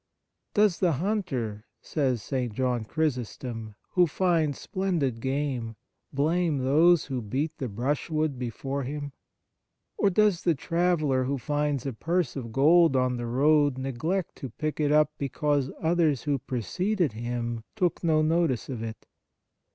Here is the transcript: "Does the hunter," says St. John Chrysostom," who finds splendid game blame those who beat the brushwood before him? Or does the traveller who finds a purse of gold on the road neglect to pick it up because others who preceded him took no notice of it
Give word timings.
"Does 0.55 0.79
the 0.79 0.93
hunter," 0.93 1.65
says 1.79 2.23
St. 2.23 2.51
John 2.55 2.85
Chrysostom," 2.85 3.75
who 3.91 4.07
finds 4.07 4.59
splendid 4.59 5.19
game 5.19 5.75
blame 6.11 6.57
those 6.57 7.05
who 7.05 7.21
beat 7.21 7.59
the 7.59 7.67
brushwood 7.69 8.39
before 8.39 8.81
him? 8.81 9.11
Or 9.99 10.09
does 10.09 10.41
the 10.41 10.55
traveller 10.55 11.25
who 11.25 11.37
finds 11.37 11.85
a 11.85 11.93
purse 11.93 12.35
of 12.35 12.51
gold 12.51 12.95
on 12.95 13.17
the 13.17 13.27
road 13.27 13.77
neglect 13.77 14.37
to 14.37 14.49
pick 14.49 14.79
it 14.79 14.91
up 14.91 15.11
because 15.19 15.69
others 15.79 16.23
who 16.23 16.39
preceded 16.39 17.11
him 17.13 17.63
took 17.75 18.03
no 18.03 18.23
notice 18.23 18.69
of 18.69 18.81
it 18.81 19.05